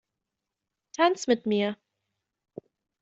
[0.91, 1.75] Tanz mit mir!